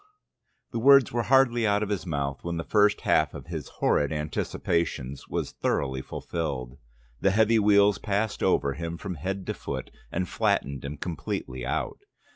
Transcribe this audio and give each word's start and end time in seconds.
The 0.71 0.79
words 0.79 1.11
were 1.11 1.21
hardly 1.29 1.67
out 1.67 1.83
of 1.83 1.89
his 1.89 2.07
mouth, 2.07 2.39
when 2.43 2.57
the 2.57 2.63
first 2.63 3.01
half 3.01 3.35
of 3.35 3.45
his 3.45 3.69
horrid 3.69 4.11
anticipations 4.11 5.27
was 5.27 5.51
thoroughly 5.51 6.01
fulfilled. 6.01 6.79
The 7.19 7.29
heavy 7.29 7.59
wheels 7.59 7.99
passed 7.99 8.41
over 8.41 8.73
him 8.73 8.97
from 8.97 9.13
head 9.13 9.45
to 9.45 9.53
foot 9.53 9.91
and 10.11 10.27
flattened 10.27 10.83
him 10.83 10.97
completely 10.97 11.63
out. 11.67 11.99